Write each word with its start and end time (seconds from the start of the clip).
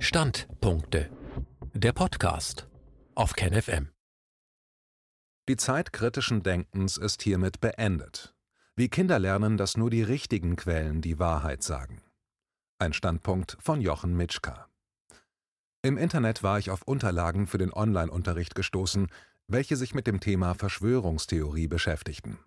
Standpunkte. 0.00 1.10
Der 1.74 1.92
Podcast 1.92 2.68
auf 3.16 3.32
KenFM. 3.32 3.88
Die 5.48 5.56
Zeit 5.56 5.92
kritischen 5.92 6.44
Denkens 6.44 6.96
ist 6.96 7.20
hiermit 7.22 7.60
beendet. 7.60 8.32
Wie 8.76 8.88
Kinder 8.88 9.18
lernen, 9.18 9.56
dass 9.56 9.76
nur 9.76 9.90
die 9.90 10.04
richtigen 10.04 10.54
Quellen 10.54 11.00
die 11.00 11.18
Wahrheit 11.18 11.64
sagen. 11.64 12.00
Ein 12.78 12.92
Standpunkt 12.92 13.56
von 13.60 13.80
Jochen 13.80 14.16
Mitschka. 14.16 14.68
Im 15.82 15.98
Internet 15.98 16.44
war 16.44 16.60
ich 16.60 16.70
auf 16.70 16.82
Unterlagen 16.82 17.48
für 17.48 17.58
den 17.58 17.72
Online-Unterricht 17.72 18.54
gestoßen, 18.54 19.08
welche 19.48 19.74
sich 19.74 19.94
mit 19.94 20.06
dem 20.06 20.20
Thema 20.20 20.54
Verschwörungstheorie 20.54 21.66
beschäftigten. 21.66 22.38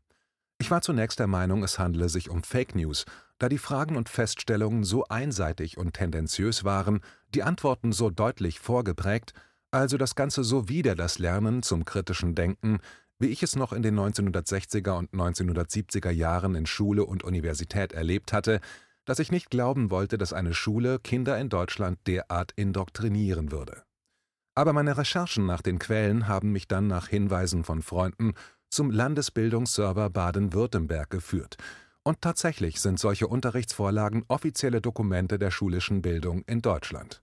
Ich 0.57 0.71
war 0.71 0.81
zunächst 0.81 1.19
der 1.19 1.27
Meinung, 1.27 1.63
es 1.63 1.79
handle 1.79 2.07
sich 2.07 2.29
um 2.29 2.43
Fake 2.43 2.75
News, 2.75 3.05
da 3.41 3.49
die 3.49 3.57
Fragen 3.57 3.95
und 3.95 4.07
Feststellungen 4.07 4.83
so 4.83 5.05
einseitig 5.05 5.79
und 5.79 5.93
tendenziös 5.93 6.63
waren, 6.63 7.01
die 7.33 7.41
Antworten 7.41 7.91
so 7.91 8.11
deutlich 8.11 8.59
vorgeprägt, 8.59 9.33
also 9.71 9.97
das 9.97 10.13
Ganze 10.13 10.43
so 10.43 10.69
wider 10.69 10.93
das 10.93 11.17
Lernen 11.17 11.63
zum 11.63 11.83
kritischen 11.83 12.35
Denken, 12.35 12.79
wie 13.17 13.29
ich 13.29 13.41
es 13.41 13.55
noch 13.55 13.73
in 13.73 13.81
den 13.81 13.99
1960er 13.99 14.91
und 14.91 15.11
1970er 15.11 16.11
Jahren 16.11 16.53
in 16.53 16.67
Schule 16.67 17.03
und 17.03 17.23
Universität 17.23 17.93
erlebt 17.93 18.31
hatte, 18.31 18.59
dass 19.05 19.17
ich 19.17 19.31
nicht 19.31 19.49
glauben 19.49 19.89
wollte, 19.89 20.19
dass 20.19 20.33
eine 20.33 20.53
Schule 20.53 20.99
Kinder 20.99 21.39
in 21.39 21.49
Deutschland 21.49 21.97
derart 22.05 22.51
indoktrinieren 22.55 23.51
würde. 23.51 23.81
Aber 24.53 24.73
meine 24.73 24.97
Recherchen 24.97 25.47
nach 25.47 25.63
den 25.63 25.79
Quellen 25.79 26.27
haben 26.27 26.51
mich 26.51 26.67
dann 26.67 26.85
nach 26.85 27.07
Hinweisen 27.07 27.63
von 27.63 27.81
Freunden 27.81 28.33
zum 28.69 28.91
Landesbildungsserver 28.91 30.11
Baden-Württemberg 30.11 31.09
geführt, 31.09 31.57
und 32.03 32.21
tatsächlich 32.21 32.79
sind 32.81 32.99
solche 32.99 33.27
Unterrichtsvorlagen 33.27 34.23
offizielle 34.27 34.81
Dokumente 34.81 35.37
der 35.37 35.51
schulischen 35.51 36.01
Bildung 36.01 36.43
in 36.47 36.61
Deutschland. 36.61 37.21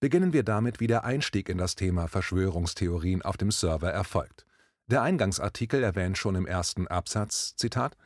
Beginnen 0.00 0.32
wir 0.32 0.42
damit, 0.42 0.80
wie 0.80 0.86
der 0.86 1.04
Einstieg 1.04 1.48
in 1.48 1.58
das 1.58 1.76
Thema 1.76 2.08
Verschwörungstheorien 2.08 3.22
auf 3.22 3.36
dem 3.36 3.50
Server 3.50 3.90
erfolgt. 3.90 4.44
Der 4.86 5.02
Eingangsartikel 5.02 5.82
erwähnt 5.82 6.18
schon 6.18 6.34
im 6.34 6.46
ersten 6.46 6.86
Absatz, 6.86 7.56
Zitat, 7.56 7.96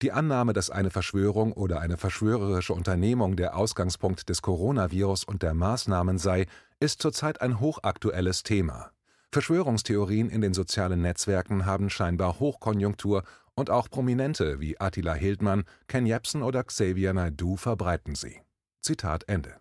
die 0.00 0.12
Annahme, 0.12 0.54
dass 0.54 0.70
eine 0.70 0.88
Verschwörung 0.88 1.52
oder 1.52 1.80
eine 1.80 1.98
verschwörerische 1.98 2.72
Unternehmung 2.72 3.36
der 3.36 3.54
Ausgangspunkt 3.54 4.30
des 4.30 4.40
Coronavirus 4.40 5.24
und 5.24 5.42
der 5.42 5.52
Maßnahmen 5.52 6.16
sei, 6.16 6.46
ist 6.80 7.02
zurzeit 7.02 7.42
ein 7.42 7.60
hochaktuelles 7.60 8.42
Thema. 8.42 8.92
Verschwörungstheorien 9.30 10.30
in 10.30 10.40
den 10.40 10.54
sozialen 10.54 11.02
Netzwerken 11.02 11.66
haben 11.66 11.90
scheinbar 11.90 12.40
Hochkonjunktur 12.40 13.24
und 13.60 13.70
auch 13.70 13.88
Prominente 13.90 14.58
wie 14.58 14.80
Attila 14.80 15.14
Hildmann, 15.14 15.64
Ken 15.86 16.06
Jebsen 16.06 16.42
oder 16.42 16.64
Xavier 16.64 17.12
Naidoo 17.12 17.56
verbreiten 17.56 18.14
sie. 18.14 18.40
Zitat 18.80 19.28
Ende. 19.28 19.54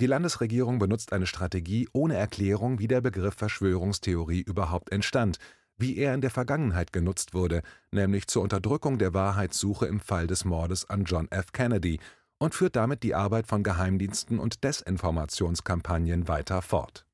Die 0.00 0.06
Landesregierung 0.06 0.80
benutzt 0.80 1.12
eine 1.12 1.26
Strategie 1.26 1.88
ohne 1.92 2.16
Erklärung, 2.16 2.80
wie 2.80 2.88
der 2.88 3.00
Begriff 3.00 3.34
Verschwörungstheorie 3.34 4.40
überhaupt 4.40 4.90
entstand, 4.90 5.38
wie 5.78 5.96
er 5.96 6.14
in 6.14 6.20
der 6.20 6.30
Vergangenheit 6.30 6.92
genutzt 6.92 7.32
wurde, 7.32 7.62
nämlich 7.92 8.26
zur 8.26 8.42
Unterdrückung 8.42 8.98
der 8.98 9.14
Wahrheitssuche 9.14 9.86
im 9.86 10.00
Fall 10.00 10.26
des 10.26 10.44
Mordes 10.44 10.90
an 10.90 11.04
John 11.04 11.30
F. 11.30 11.52
Kennedy 11.52 12.00
und 12.38 12.54
führt 12.54 12.74
damit 12.74 13.04
die 13.04 13.14
Arbeit 13.14 13.46
von 13.46 13.62
Geheimdiensten 13.62 14.40
und 14.40 14.64
Desinformationskampagnen 14.64 16.26
weiter 16.26 16.60
fort. 16.60 17.06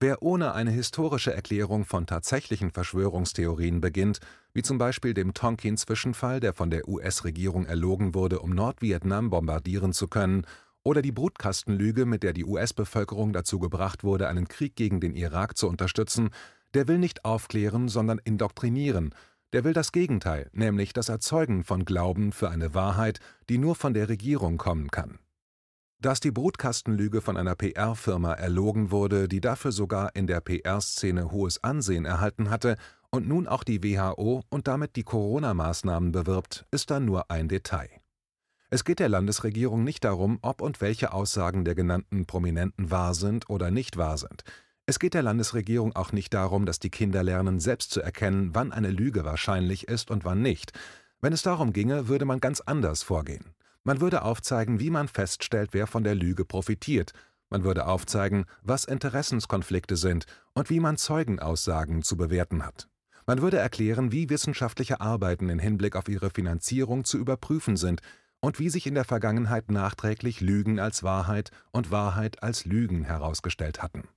Wer 0.00 0.22
ohne 0.22 0.54
eine 0.54 0.70
historische 0.70 1.32
Erklärung 1.32 1.84
von 1.84 2.06
tatsächlichen 2.06 2.70
Verschwörungstheorien 2.70 3.80
beginnt, 3.80 4.20
wie 4.52 4.62
zum 4.62 4.76
Beispiel 4.76 5.14
dem 5.14 5.34
Tonkin-Zwischenfall, 5.34 6.40
der 6.40 6.52
von 6.52 6.70
der 6.70 6.88
US-Regierung 6.88 7.64
erlogen 7.64 8.14
wurde, 8.14 8.40
um 8.40 8.50
Nordvietnam 8.50 9.30
bombardieren 9.30 9.92
zu 9.92 10.08
können, 10.08 10.46
oder 10.82 11.00
die 11.00 11.12
Brutkastenlüge, 11.12 12.04
mit 12.04 12.22
der 12.22 12.34
die 12.34 12.44
US-Bevölkerung 12.44 13.32
dazu 13.32 13.58
gebracht 13.58 14.04
wurde, 14.04 14.28
einen 14.28 14.48
Krieg 14.48 14.76
gegen 14.76 15.00
den 15.00 15.14
Irak 15.14 15.56
zu 15.56 15.68
unterstützen, 15.68 16.30
der 16.74 16.88
will 16.88 16.98
nicht 16.98 17.24
aufklären, 17.24 17.88
sondern 17.88 18.18
indoktrinieren, 18.18 19.14
der 19.54 19.64
will 19.64 19.72
das 19.72 19.92
Gegenteil, 19.92 20.50
nämlich 20.52 20.92
das 20.92 21.08
Erzeugen 21.08 21.62
von 21.62 21.84
Glauben 21.84 22.32
für 22.32 22.50
eine 22.50 22.74
Wahrheit, 22.74 23.20
die 23.48 23.58
nur 23.58 23.76
von 23.76 23.94
der 23.94 24.08
Regierung 24.08 24.58
kommen 24.58 24.90
kann. 24.90 25.18
Dass 26.04 26.20
die 26.20 26.32
Brutkastenlüge 26.32 27.22
von 27.22 27.38
einer 27.38 27.54
PR-Firma 27.54 28.34
erlogen 28.34 28.90
wurde, 28.90 29.26
die 29.26 29.40
dafür 29.40 29.72
sogar 29.72 30.14
in 30.14 30.26
der 30.26 30.42
PR-Szene 30.42 31.30
hohes 31.30 31.64
Ansehen 31.64 32.04
erhalten 32.04 32.50
hatte 32.50 32.76
und 33.08 33.26
nun 33.26 33.48
auch 33.48 33.64
die 33.64 33.82
WHO 33.82 34.42
und 34.50 34.68
damit 34.68 34.96
die 34.96 35.02
Corona-Maßnahmen 35.02 36.12
bewirbt, 36.12 36.66
ist 36.70 36.90
dann 36.90 37.06
nur 37.06 37.30
ein 37.30 37.48
Detail. 37.48 37.88
Es 38.68 38.84
geht 38.84 38.98
der 38.98 39.08
Landesregierung 39.08 39.82
nicht 39.82 40.04
darum, 40.04 40.40
ob 40.42 40.60
und 40.60 40.82
welche 40.82 41.14
Aussagen 41.14 41.64
der 41.64 41.74
genannten 41.74 42.26
Prominenten 42.26 42.90
wahr 42.90 43.14
sind 43.14 43.48
oder 43.48 43.70
nicht 43.70 43.96
wahr 43.96 44.18
sind. 44.18 44.44
Es 44.84 44.98
geht 44.98 45.14
der 45.14 45.22
Landesregierung 45.22 45.96
auch 45.96 46.12
nicht 46.12 46.34
darum, 46.34 46.66
dass 46.66 46.78
die 46.78 46.90
Kinder 46.90 47.22
lernen, 47.22 47.60
selbst 47.60 47.92
zu 47.92 48.02
erkennen, 48.02 48.50
wann 48.52 48.72
eine 48.72 48.90
Lüge 48.90 49.24
wahrscheinlich 49.24 49.88
ist 49.88 50.10
und 50.10 50.26
wann 50.26 50.42
nicht. 50.42 50.72
Wenn 51.22 51.32
es 51.32 51.40
darum 51.40 51.72
ginge, 51.72 52.08
würde 52.08 52.26
man 52.26 52.40
ganz 52.40 52.60
anders 52.60 53.02
vorgehen. 53.02 53.54
Man 53.86 54.00
würde 54.00 54.22
aufzeigen, 54.22 54.80
wie 54.80 54.88
man 54.88 55.08
feststellt, 55.08 55.70
wer 55.72 55.86
von 55.86 56.04
der 56.04 56.14
Lüge 56.14 56.46
profitiert. 56.46 57.12
Man 57.50 57.64
würde 57.64 57.86
aufzeigen, 57.86 58.46
was 58.62 58.86
Interessenskonflikte 58.86 59.96
sind 59.96 60.24
und 60.54 60.70
wie 60.70 60.80
man 60.80 60.96
Zeugenaussagen 60.96 62.02
zu 62.02 62.16
bewerten 62.16 62.64
hat. 62.64 62.88
Man 63.26 63.42
würde 63.42 63.58
erklären, 63.58 64.10
wie 64.10 64.30
wissenschaftliche 64.30 65.02
Arbeiten 65.02 65.50
in 65.50 65.58
Hinblick 65.58 65.96
auf 65.96 66.08
ihre 66.08 66.30
Finanzierung 66.30 67.04
zu 67.04 67.18
überprüfen 67.18 67.76
sind 67.76 68.00
und 68.40 68.58
wie 68.58 68.70
sich 68.70 68.86
in 68.86 68.94
der 68.94 69.04
Vergangenheit 69.04 69.70
nachträglich 69.70 70.40
Lügen 70.40 70.80
als 70.80 71.02
Wahrheit 71.02 71.50
und 71.70 71.90
Wahrheit 71.90 72.42
als 72.42 72.64
Lügen 72.64 73.04
herausgestellt 73.04 73.82
hatten. 73.82 74.08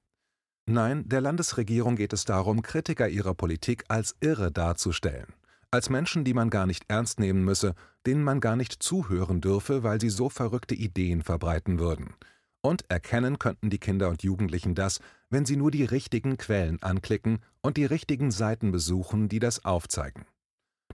Nein, 0.66 1.08
der 1.10 1.22
Landesregierung 1.22 1.98
geht 1.98 2.14
es 2.14 2.24
darum, 2.24 2.62
Kritiker 2.62 3.10
ihrer 3.10 3.34
Politik 3.34 3.84
als 3.90 4.16
irre 4.22 4.50
darzustellen 4.52 5.34
als 5.72 5.90
Menschen, 5.90 6.24
die 6.24 6.34
man 6.34 6.50
gar 6.50 6.66
nicht 6.66 6.86
ernst 6.88 7.20
nehmen 7.20 7.44
müsse, 7.44 7.76
denen 8.06 8.24
man 8.24 8.40
gar 8.40 8.56
nicht 8.56 8.82
zuhören 8.82 9.42
dürfe, 9.42 9.84
weil 9.84 10.00
sie 10.00 10.10
so 10.10 10.30
verrückte 10.30 10.76
Ideen 10.76 11.22
verbreiten 11.22 11.80
würden. 11.80 12.16
Und 12.62 12.90
erkennen 12.90 13.40
könnten 13.40 13.70
die 13.70 13.80
Kinder 13.80 14.10
und 14.10 14.24
Jugendlichen 14.24 14.76
das, 14.76 15.00
wenn 15.30 15.46
sie 15.46 15.58
nur 15.58 15.72
die 15.72 15.86
richtigen 15.86 16.38
Quellen 16.38 16.82
anklicken 16.82 17.40
und 17.62 17.78
die 17.78 17.86
richtigen 17.86 18.32
Seiten 18.32 18.72
besuchen, 18.72 19.30
die 19.30 19.40
das 19.40 19.64
aufzeigen. 19.64 20.26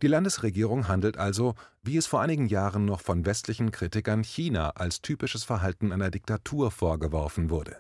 Die 0.01 0.07
Landesregierung 0.07 0.87
handelt 0.87 1.17
also, 1.17 1.55
wie 1.81 1.97
es 1.97 2.07
vor 2.07 2.21
einigen 2.21 2.47
Jahren 2.47 2.85
noch 2.85 3.01
von 3.01 3.25
westlichen 3.25 3.71
Kritikern 3.71 4.23
China 4.23 4.71
als 4.71 5.01
typisches 5.01 5.43
Verhalten 5.43 5.91
einer 5.91 6.09
Diktatur 6.09 6.71
vorgeworfen 6.71 7.49
wurde. 7.49 7.77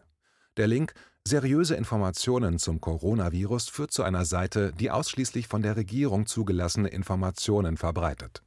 Der 0.57 0.67
Link 0.67 0.93
Seriöse 1.25 1.75
Informationen 1.75 2.59
zum 2.59 2.81
Coronavirus 2.81 3.69
führt 3.69 3.91
zu 3.91 4.03
einer 4.03 4.25
Seite, 4.25 4.73
die 4.77 4.91
ausschließlich 4.91 5.47
von 5.47 5.61
der 5.61 5.77
Regierung 5.77 6.25
zugelassene 6.25 6.89
Informationen 6.89 7.77
verbreitet. 7.77 8.43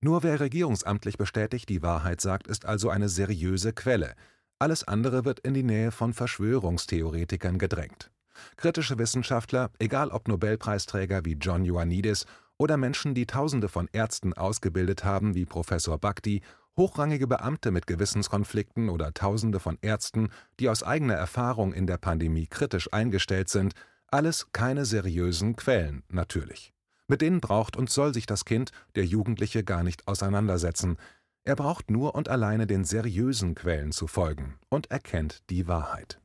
Nur 0.00 0.22
wer 0.22 0.40
regierungsamtlich 0.40 1.18
bestätigt 1.18 1.68
die 1.68 1.82
Wahrheit 1.82 2.22
sagt, 2.22 2.46
ist 2.46 2.64
also 2.64 2.88
eine 2.88 3.10
seriöse 3.10 3.74
Quelle. 3.74 4.14
Alles 4.58 4.84
andere 4.84 5.26
wird 5.26 5.40
in 5.40 5.52
die 5.52 5.62
Nähe 5.62 5.90
von 5.90 6.14
Verschwörungstheoretikern 6.14 7.58
gedrängt. 7.58 8.10
Kritische 8.56 8.98
Wissenschaftler, 8.98 9.70
egal 9.78 10.08
ob 10.08 10.26
Nobelpreisträger 10.26 11.26
wie 11.26 11.34
John 11.34 11.64
Ioannidis 11.64 12.24
oder 12.56 12.78
Menschen, 12.78 13.14
die 13.14 13.26
Tausende 13.26 13.68
von 13.68 13.88
Ärzten 13.92 14.32
ausgebildet 14.32 15.04
haben 15.04 15.34
wie 15.34 15.44
Professor 15.44 15.98
Bhakti 15.98 16.40
Hochrangige 16.76 17.28
Beamte 17.28 17.70
mit 17.70 17.86
Gewissenskonflikten 17.86 18.88
oder 18.88 19.14
Tausende 19.14 19.60
von 19.60 19.78
Ärzten, 19.80 20.30
die 20.58 20.68
aus 20.68 20.82
eigener 20.82 21.14
Erfahrung 21.14 21.72
in 21.72 21.86
der 21.86 21.98
Pandemie 21.98 22.48
kritisch 22.48 22.92
eingestellt 22.92 23.48
sind, 23.48 23.74
alles 24.08 24.48
keine 24.52 24.84
seriösen 24.84 25.54
Quellen, 25.54 26.02
natürlich. 26.08 26.72
Mit 27.06 27.20
denen 27.20 27.40
braucht 27.40 27.76
und 27.76 27.90
soll 27.90 28.12
sich 28.12 28.26
das 28.26 28.44
Kind, 28.44 28.72
der 28.96 29.04
Jugendliche, 29.04 29.62
gar 29.62 29.84
nicht 29.84 30.08
auseinandersetzen. 30.08 30.96
Er 31.44 31.54
braucht 31.54 31.90
nur 31.90 32.14
und 32.16 32.28
alleine 32.28 32.66
den 32.66 32.84
seriösen 32.84 33.54
Quellen 33.54 33.92
zu 33.92 34.08
folgen 34.08 34.58
und 34.68 34.90
erkennt 34.90 35.48
die 35.50 35.68
Wahrheit. 35.68 36.20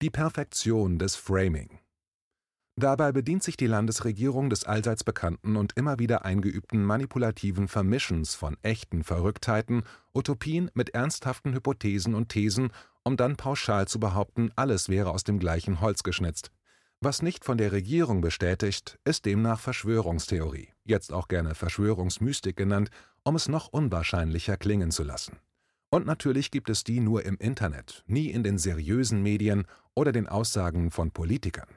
Die 0.00 0.10
Perfektion 0.10 0.98
des 0.98 1.16
Framing 1.16 1.80
Dabei 2.76 3.12
bedient 3.12 3.44
sich 3.44 3.56
die 3.56 3.68
Landesregierung 3.68 4.50
des 4.50 4.64
allseits 4.64 5.04
bekannten 5.04 5.54
und 5.54 5.76
immer 5.76 6.00
wieder 6.00 6.24
eingeübten 6.24 6.84
manipulativen 6.84 7.68
Vermischens 7.68 8.34
von 8.34 8.56
echten 8.62 9.04
Verrücktheiten, 9.04 9.84
Utopien 10.12 10.70
mit 10.74 10.90
ernsthaften 10.90 11.54
Hypothesen 11.54 12.16
und 12.16 12.30
Thesen, 12.30 12.72
um 13.04 13.16
dann 13.16 13.36
pauschal 13.36 13.86
zu 13.86 14.00
behaupten, 14.00 14.50
alles 14.56 14.88
wäre 14.88 15.10
aus 15.10 15.22
dem 15.22 15.38
gleichen 15.38 15.80
Holz 15.80 16.02
geschnitzt. 16.02 16.50
Was 17.00 17.22
nicht 17.22 17.44
von 17.44 17.58
der 17.58 17.70
Regierung 17.70 18.20
bestätigt, 18.20 18.98
ist 19.04 19.24
demnach 19.24 19.60
Verschwörungstheorie, 19.60 20.70
jetzt 20.84 21.12
auch 21.12 21.28
gerne 21.28 21.54
Verschwörungsmystik 21.54 22.56
genannt, 22.56 22.90
um 23.22 23.36
es 23.36 23.46
noch 23.46 23.68
unwahrscheinlicher 23.68 24.56
klingen 24.56 24.90
zu 24.90 25.04
lassen. 25.04 25.36
Und 25.90 26.06
natürlich 26.06 26.50
gibt 26.50 26.70
es 26.70 26.82
die 26.82 26.98
nur 26.98 27.24
im 27.24 27.36
Internet, 27.36 28.02
nie 28.06 28.30
in 28.30 28.42
den 28.42 28.58
seriösen 28.58 29.22
Medien 29.22 29.64
oder 29.94 30.10
den 30.10 30.26
Aussagen 30.26 30.90
von 30.90 31.12
Politikern. 31.12 31.68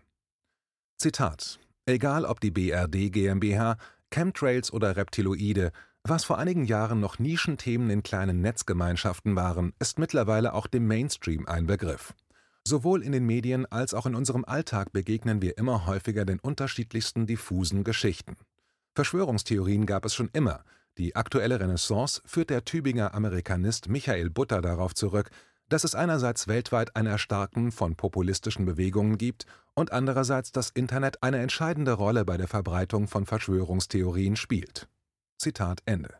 Zitat: 0.99 1.59
Egal 1.85 2.25
ob 2.25 2.39
die 2.39 2.49
BRD 2.49 3.11
GmbH, 3.11 3.77
Chemtrails 4.09 4.73
oder 4.73 4.95
Reptiloide, 4.95 5.71
Was 6.01 6.23
vor 6.23 6.39
einigen 6.39 6.63
Jahren 6.63 6.99
noch 7.01 7.19
Nischenthemen 7.19 7.91
in 7.91 8.01
kleinen 8.01 8.41
Netzgemeinschaften 8.41 9.35
waren, 9.35 9.73
ist 9.77 9.99
mittlerweile 9.99 10.53
auch 10.53 10.65
dem 10.65 10.87
Mainstream 10.87 11.45
ein 11.45 11.67
Begriff. 11.67 12.15
Sowohl 12.65 13.03
in 13.03 13.11
den 13.11 13.25
Medien 13.27 13.65
als 13.67 13.93
auch 13.93 14.07
in 14.07 14.15
unserem 14.15 14.43
Alltag 14.45 14.91
begegnen 14.91 15.41
wir 15.41 15.57
immer 15.57 15.85
häufiger 15.85 16.25
den 16.25 16.39
unterschiedlichsten 16.39 17.27
diffusen 17.27 17.83
Geschichten. 17.83 18.35
Verschwörungstheorien 18.95 19.85
gab 19.85 20.03
es 20.05 20.15
schon 20.15 20.29
immer. 20.33 20.63
Die 20.97 21.15
aktuelle 21.15 21.59
Renaissance 21.59 22.21
führt 22.25 22.49
der 22.49 22.65
Tübinger 22.65 23.13
Amerikanist 23.13 23.87
Michael 23.87 24.31
Butter 24.31 24.61
darauf 24.61 24.95
zurück, 24.95 25.29
dass 25.69 25.83
es 25.83 25.95
einerseits 25.95 26.47
weltweit 26.47 26.95
ein 26.95 27.05
Erstarken 27.05 27.71
von 27.71 27.95
populistischen 27.95 28.65
Bewegungen 28.65 29.17
gibt 29.17 29.45
und 29.73 29.91
andererseits 29.91 30.51
das 30.51 30.69
Internet 30.69 31.23
eine 31.23 31.39
entscheidende 31.39 31.93
Rolle 31.93 32.25
bei 32.25 32.37
der 32.37 32.47
Verbreitung 32.47 33.07
von 33.07 33.25
Verschwörungstheorien 33.25 34.35
spielt. 34.35 34.87
Zitat 35.37 35.81
Ende 35.85 36.15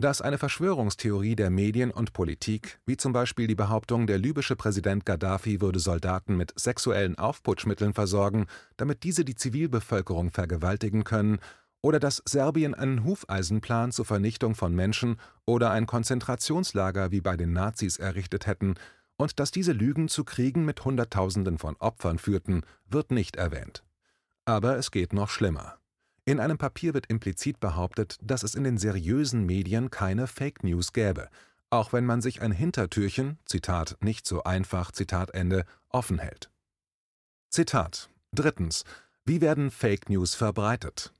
dass 0.00 0.22
eine 0.22 0.38
Verschwörungstheorie 0.38 1.36
der 1.36 1.50
Medien 1.50 1.90
und 1.90 2.12
Politik, 2.12 2.80
wie 2.86 2.96
zum 2.96 3.12
Beispiel 3.12 3.46
die 3.46 3.54
Behauptung, 3.54 4.06
der 4.06 4.18
libysche 4.18 4.56
Präsident 4.56 5.04
Gaddafi 5.04 5.60
würde 5.60 5.78
Soldaten 5.78 6.36
mit 6.36 6.58
sexuellen 6.58 7.18
Aufputschmitteln 7.18 7.92
versorgen, 7.92 8.46
damit 8.76 9.02
diese 9.02 9.24
die 9.24 9.34
Zivilbevölkerung 9.34 10.30
vergewaltigen 10.30 11.04
können, 11.04 11.38
oder 11.82 11.98
dass 11.98 12.22
Serbien 12.24 12.74
einen 12.74 13.04
Hufeisenplan 13.04 13.92
zur 13.92 14.04
Vernichtung 14.04 14.54
von 14.54 14.74
Menschen 14.74 15.16
oder 15.46 15.70
ein 15.70 15.86
Konzentrationslager 15.86 17.10
wie 17.10 17.20
bei 17.20 17.36
den 17.36 17.52
Nazis 17.52 17.98
errichtet 17.98 18.46
hätten, 18.46 18.74
und 19.16 19.38
dass 19.38 19.50
diese 19.50 19.72
Lügen 19.72 20.08
zu 20.08 20.24
Kriegen 20.24 20.64
mit 20.64 20.82
Hunderttausenden 20.82 21.58
von 21.58 21.76
Opfern 21.76 22.18
führten, 22.18 22.62
wird 22.88 23.10
nicht 23.10 23.36
erwähnt. 23.36 23.84
Aber 24.46 24.78
es 24.78 24.90
geht 24.90 25.12
noch 25.12 25.28
schlimmer. 25.28 25.76
In 26.24 26.40
einem 26.40 26.58
Papier 26.58 26.94
wird 26.94 27.06
implizit 27.06 27.60
behauptet, 27.60 28.16
dass 28.22 28.42
es 28.42 28.54
in 28.54 28.64
den 28.64 28.78
seriösen 28.78 29.44
Medien 29.44 29.90
keine 29.90 30.26
Fake 30.26 30.64
News 30.64 30.92
gäbe, 30.92 31.28
auch 31.70 31.92
wenn 31.92 32.06
man 32.06 32.20
sich 32.20 32.40
ein 32.40 32.52
Hintertürchen 32.52 33.38
Zitat 33.44 33.96
nicht 34.00 34.26
so 34.26 34.42
einfach 34.42 34.90
Zitat 34.90 35.32
Ende 35.34 35.64
offen 35.88 36.18
hält. 36.18 36.50
Zitat 37.50 38.08
Drittens. 38.32 38.84
Wie 39.24 39.40
werden 39.40 39.70
Fake 39.70 40.08
News 40.08 40.34
verbreitet? 40.34 41.12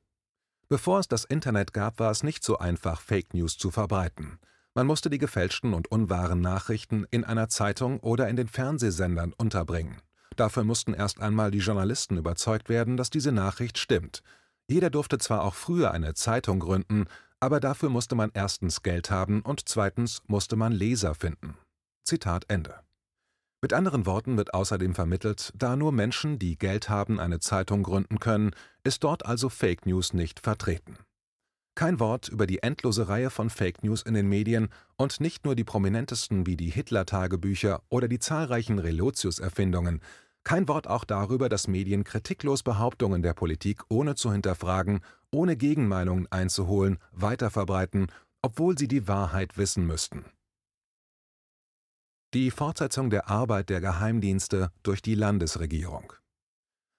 Bevor 0.71 1.01
es 1.01 1.09
das 1.09 1.25
Internet 1.25 1.73
gab, 1.73 1.99
war 1.99 2.13
es 2.13 2.23
nicht 2.23 2.45
so 2.45 2.59
einfach, 2.59 3.01
Fake 3.01 3.35
News 3.35 3.59
zu 3.59 3.73
verbreiten. 3.73 4.39
Man 4.73 4.87
musste 4.87 5.11
die 5.11 5.19
gefälschten 5.19 5.75
und 5.75 5.91
unwahren 5.91 6.41
Nachrichten 6.41 7.05
in 7.11 7.25
einer 7.25 7.49
Zeitung 7.49 7.99
oder 7.99 8.29
in 8.29 8.37
den 8.37 8.47
Fernsehsendern 8.47 9.33
unterbringen. 9.33 10.01
Dafür 10.37 10.63
mussten 10.63 10.95
erst 10.95 11.21
einmal 11.21 11.51
die 11.51 11.59
Journalisten 11.59 12.17
überzeugt 12.17 12.69
werden, 12.69 12.97
dass 12.97 13.11
diese 13.11 13.33
Nachricht 13.33 13.79
stimmt. 13.79 14.23
Jeder 14.69 14.91
durfte 14.91 15.19
zwar 15.19 15.43
auch 15.43 15.57
früher 15.57 15.91
eine 15.91 16.15
Zeitung 16.15 16.61
gründen, 16.61 17.07
aber 17.41 17.59
dafür 17.59 17.91
musste 17.91 18.15
man 18.15 18.31
erstens 18.33 18.85
Geld 18.85 19.11
haben 19.11 19.43
und 19.43 19.69
zweitens 19.69 20.23
musste 20.29 20.55
man 20.55 20.71
Leser 20.71 21.17
finden. 21.17 21.57
Zitat 22.05 22.45
Ende. 22.47 22.77
Mit 23.63 23.75
anderen 23.75 24.07
Worten 24.07 24.39
wird 24.39 24.55
außerdem 24.55 24.95
vermittelt, 24.95 25.53
da 25.55 25.77
nur 25.77 25.93
Menschen, 25.93 26.39
die 26.39 26.57
Geld 26.57 26.89
haben, 26.89 27.21
eine 27.21 27.41
Zeitung 27.41 27.83
gründen 27.83 28.19
können, 28.19 28.53
ist 28.85 29.05
dort 29.05 29.27
also 29.27 29.51
Fake 29.51 29.85
News 29.85 30.15
nicht 30.15 30.41
vertreten. 30.41 30.97
Kein 31.75 32.01
Wort 32.01 32.29
über 32.29 32.47
die 32.47 32.63
endlose 32.63 33.09
Reihe 33.09 33.29
von 33.29 33.51
Fake 33.51 33.85
News 33.85 34.03
in 34.03 34.15
den 34.15 34.29
Medien 34.29 34.69
und 34.97 35.21
nicht 35.21 35.45
nur 35.45 35.55
die 35.55 35.65
prominentesten 35.65 36.47
wie 36.47 36.57
die 36.57 36.71
Hitler-Tagebücher 36.71 37.83
oder 37.91 38.09
die 38.09 38.19
zahlreichen 38.19 38.79
Relotius-Erfindungen, 38.79 40.01
kein 40.43 40.69
Wort 40.69 40.89
auch 40.89 41.05
darüber, 41.05 41.51
dass 41.51 41.69
Medien 41.69 42.03
kritiklos 42.03 42.63
Behauptungen 42.63 43.23
der 43.23 43.35
Politik 43.35 43.83
ohne 43.91 44.15
zu 44.15 44.33
hinterfragen, 44.33 45.01
ohne 45.31 45.57
Gegenmeinungen 45.57 46.27
einzuholen, 46.33 46.99
weiterverbreiten, 47.13 48.07
obwohl 48.41 48.79
sie 48.79 48.89
die 48.89 49.07
Wahrheit 49.07 49.59
wissen 49.59 49.87
müssten. 49.87 50.25
Die 52.33 52.53
Fortsetzung 52.53 53.11
der 53.11 53.29
Arbeit 53.29 53.71
der 53.71 53.81
Geheimdienste 53.81 54.71
durch 54.85 55.03
die 55.03 55.17
Landesregierung. 55.17 56.13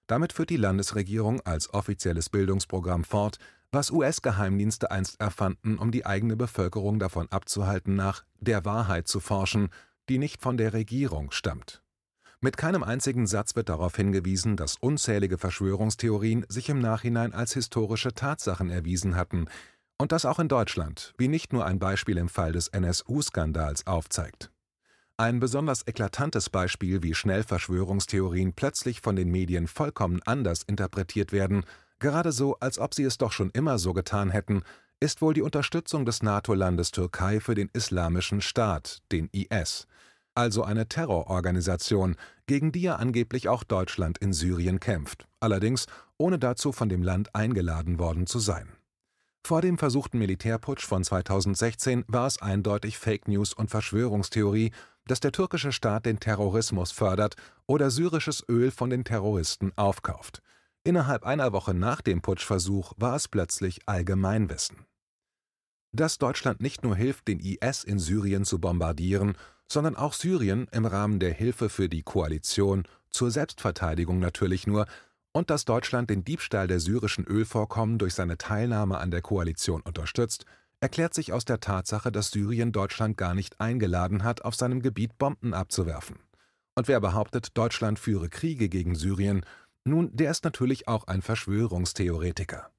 Damit 0.06 0.34
führt 0.34 0.50
die 0.50 0.58
Landesregierung 0.58 1.40
als 1.40 1.72
offizielles 1.72 2.28
Bildungsprogramm 2.28 3.02
fort, 3.02 3.38
was 3.70 3.90
US-Geheimdienste 3.90 4.90
einst 4.90 5.18
erfanden, 5.22 5.78
um 5.78 5.90
die 5.90 6.04
eigene 6.04 6.36
Bevölkerung 6.36 6.98
davon 6.98 7.32
abzuhalten, 7.32 7.96
nach 7.96 8.26
der 8.40 8.66
Wahrheit 8.66 9.08
zu 9.08 9.20
forschen, 9.20 9.70
die 10.10 10.18
nicht 10.18 10.42
von 10.42 10.58
der 10.58 10.74
Regierung 10.74 11.30
stammt. 11.30 11.82
Mit 12.42 12.58
keinem 12.58 12.82
einzigen 12.82 13.26
Satz 13.26 13.56
wird 13.56 13.70
darauf 13.70 13.96
hingewiesen, 13.96 14.58
dass 14.58 14.76
unzählige 14.76 15.38
Verschwörungstheorien 15.38 16.44
sich 16.50 16.68
im 16.68 16.80
Nachhinein 16.80 17.32
als 17.32 17.54
historische 17.54 18.12
Tatsachen 18.12 18.68
erwiesen 18.68 19.16
hatten 19.16 19.46
und 19.96 20.12
das 20.12 20.26
auch 20.26 20.40
in 20.40 20.48
Deutschland, 20.48 21.14
wie 21.16 21.28
nicht 21.28 21.54
nur 21.54 21.64
ein 21.64 21.78
Beispiel 21.78 22.18
im 22.18 22.28
Fall 22.28 22.52
des 22.52 22.68
NSU-Skandals 22.68 23.86
aufzeigt. 23.86 24.51
Ein 25.18 25.40
besonders 25.40 25.86
eklatantes 25.86 26.50
Beispiel, 26.50 27.02
wie 27.02 27.14
schnell 27.14 27.42
Verschwörungstheorien 27.42 28.54
plötzlich 28.54 29.00
von 29.00 29.14
den 29.14 29.30
Medien 29.30 29.66
vollkommen 29.68 30.20
anders 30.24 30.62
interpretiert 30.62 31.32
werden, 31.32 31.64
gerade 31.98 32.32
so, 32.32 32.56
als 32.60 32.78
ob 32.78 32.94
sie 32.94 33.04
es 33.04 33.18
doch 33.18 33.30
schon 33.30 33.50
immer 33.50 33.78
so 33.78 33.92
getan 33.92 34.30
hätten, 34.30 34.62
ist 35.00 35.20
wohl 35.20 35.34
die 35.34 35.42
Unterstützung 35.42 36.04
des 36.04 36.22
NATO-Landes 36.22 36.92
Türkei 36.92 37.40
für 37.40 37.54
den 37.54 37.68
Islamischen 37.72 38.40
Staat, 38.40 39.02
den 39.12 39.28
IS, 39.32 39.86
also 40.34 40.64
eine 40.64 40.88
Terrororganisation, 40.88 42.16
gegen 42.46 42.72
die 42.72 42.82
ja 42.82 42.96
angeblich 42.96 43.48
auch 43.48 43.64
Deutschland 43.64 44.18
in 44.18 44.32
Syrien 44.32 44.80
kämpft, 44.80 45.28
allerdings 45.40 45.86
ohne 46.18 46.38
dazu 46.38 46.72
von 46.72 46.88
dem 46.88 47.02
Land 47.02 47.34
eingeladen 47.34 47.98
worden 47.98 48.26
zu 48.26 48.38
sein. 48.38 48.68
Vor 49.44 49.60
dem 49.60 49.76
versuchten 49.76 50.18
Militärputsch 50.18 50.86
von 50.86 51.02
2016 51.02 52.04
war 52.06 52.28
es 52.28 52.40
eindeutig 52.40 52.96
Fake 52.96 53.26
News 53.26 53.52
und 53.52 53.70
Verschwörungstheorie, 53.70 54.70
dass 55.06 55.20
der 55.20 55.32
türkische 55.32 55.72
Staat 55.72 56.06
den 56.06 56.20
Terrorismus 56.20 56.92
fördert 56.92 57.36
oder 57.66 57.90
syrisches 57.90 58.44
Öl 58.48 58.70
von 58.70 58.90
den 58.90 59.04
Terroristen 59.04 59.72
aufkauft. 59.76 60.42
Innerhalb 60.84 61.24
einer 61.24 61.52
Woche 61.52 61.74
nach 61.74 62.00
dem 62.00 62.22
Putschversuch 62.22 62.92
war 62.96 63.16
es 63.16 63.28
plötzlich 63.28 63.80
Allgemeinwissen. 63.86 64.84
Dass 65.92 66.18
Deutschland 66.18 66.60
nicht 66.60 66.82
nur 66.82 66.96
hilft, 66.96 67.28
den 67.28 67.38
IS 67.38 67.84
in 67.84 67.98
Syrien 67.98 68.44
zu 68.44 68.58
bombardieren, 68.58 69.36
sondern 69.70 69.96
auch 69.96 70.12
Syrien 70.12 70.66
im 70.72 70.86
Rahmen 70.86 71.20
der 71.20 71.32
Hilfe 71.32 71.68
für 71.68 71.88
die 71.88 72.02
Koalition, 72.02 72.84
zur 73.10 73.30
Selbstverteidigung 73.30 74.18
natürlich 74.18 74.66
nur, 74.66 74.86
und 75.32 75.50
dass 75.50 75.64
Deutschland 75.64 76.10
den 76.10 76.24
Diebstahl 76.24 76.66
der 76.66 76.80
syrischen 76.80 77.26
Ölvorkommen 77.26 77.98
durch 77.98 78.14
seine 78.14 78.36
Teilnahme 78.36 78.98
an 78.98 79.10
der 79.10 79.22
Koalition 79.22 79.80
unterstützt, 79.82 80.44
erklärt 80.82 81.14
sich 81.14 81.32
aus 81.32 81.44
der 81.44 81.60
Tatsache, 81.60 82.10
dass 82.10 82.32
Syrien 82.32 82.72
Deutschland 82.72 83.16
gar 83.16 83.34
nicht 83.34 83.60
eingeladen 83.60 84.24
hat, 84.24 84.44
auf 84.44 84.56
seinem 84.56 84.82
Gebiet 84.82 85.16
Bomben 85.16 85.54
abzuwerfen. 85.54 86.18
Und 86.74 86.88
wer 86.88 87.00
behauptet, 87.00 87.56
Deutschland 87.56 88.00
führe 88.00 88.28
Kriege 88.28 88.68
gegen 88.68 88.96
Syrien, 88.96 89.46
nun, 89.84 90.10
der 90.12 90.32
ist 90.32 90.44
natürlich 90.44 90.88
auch 90.88 91.06
ein 91.06 91.22
Verschwörungstheoretiker. 91.22 92.70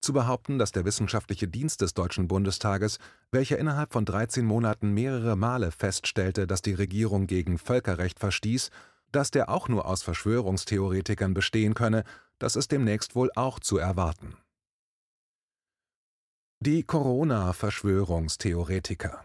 Zu 0.00 0.12
behaupten, 0.12 0.58
dass 0.58 0.72
der 0.72 0.84
Wissenschaftliche 0.84 1.46
Dienst 1.46 1.80
des 1.80 1.94
Deutschen 1.94 2.26
Bundestages, 2.26 2.98
welcher 3.30 3.56
innerhalb 3.56 3.92
von 3.92 4.04
13 4.04 4.44
Monaten 4.44 4.92
mehrere 4.92 5.36
Male 5.36 5.70
feststellte, 5.70 6.48
dass 6.48 6.60
die 6.60 6.74
Regierung 6.74 7.28
gegen 7.28 7.58
Völkerrecht 7.58 8.18
verstieß, 8.18 8.70
dass 9.12 9.30
der 9.30 9.48
auch 9.48 9.68
nur 9.68 9.86
aus 9.86 10.02
Verschwörungstheoretikern 10.02 11.34
bestehen 11.34 11.74
könne, 11.74 12.02
das 12.40 12.56
ist 12.56 12.72
demnächst 12.72 13.14
wohl 13.14 13.30
auch 13.36 13.60
zu 13.60 13.78
erwarten. 13.78 14.36
Die 16.66 16.82
Corona-Verschwörungstheoretiker 16.82 19.22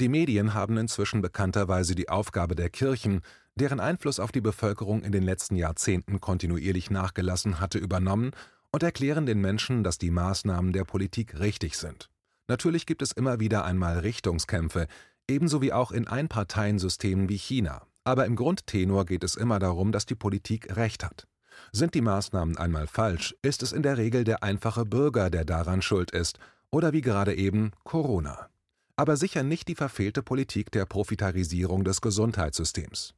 Die 0.00 0.08
Medien 0.08 0.54
haben 0.54 0.76
inzwischen 0.76 1.22
bekannterweise 1.22 1.94
die 1.94 2.08
Aufgabe 2.08 2.56
der 2.56 2.68
Kirchen, 2.68 3.20
deren 3.54 3.78
Einfluss 3.78 4.18
auf 4.18 4.32
die 4.32 4.40
Bevölkerung 4.40 5.04
in 5.04 5.12
den 5.12 5.22
letzten 5.22 5.54
Jahrzehnten 5.54 6.20
kontinuierlich 6.20 6.90
nachgelassen 6.90 7.60
hatte, 7.60 7.78
übernommen 7.78 8.32
und 8.72 8.82
erklären 8.82 9.24
den 9.24 9.40
Menschen, 9.40 9.84
dass 9.84 9.98
die 9.98 10.10
Maßnahmen 10.10 10.72
der 10.72 10.82
Politik 10.82 11.38
richtig 11.38 11.76
sind. 11.76 12.10
Natürlich 12.48 12.86
gibt 12.86 13.02
es 13.02 13.12
immer 13.12 13.38
wieder 13.38 13.64
einmal 13.64 14.00
Richtungskämpfe, 14.00 14.88
ebenso 15.28 15.62
wie 15.62 15.72
auch 15.72 15.92
in 15.92 16.08
Einparteiensystemen 16.08 17.28
wie 17.28 17.38
China, 17.38 17.86
aber 18.02 18.26
im 18.26 18.34
Grundtenor 18.34 19.06
geht 19.06 19.22
es 19.22 19.36
immer 19.36 19.60
darum, 19.60 19.92
dass 19.92 20.06
die 20.06 20.16
Politik 20.16 20.74
recht 20.74 21.04
hat. 21.04 21.27
Sind 21.72 21.94
die 21.94 22.00
Maßnahmen 22.00 22.56
einmal 22.56 22.86
falsch, 22.86 23.34
ist 23.42 23.62
es 23.62 23.72
in 23.72 23.82
der 23.82 23.98
Regel 23.98 24.24
der 24.24 24.42
einfache 24.42 24.84
Bürger, 24.84 25.30
der 25.30 25.44
daran 25.44 25.82
schuld 25.82 26.10
ist, 26.10 26.38
oder 26.70 26.92
wie 26.92 27.00
gerade 27.00 27.34
eben 27.34 27.72
Corona. 27.84 28.48
Aber 28.96 29.16
sicher 29.16 29.42
nicht 29.42 29.68
die 29.68 29.74
verfehlte 29.74 30.22
Politik 30.22 30.70
der 30.72 30.84
Profitarisierung 30.84 31.84
des 31.84 32.00
Gesundheitssystems. 32.00 33.14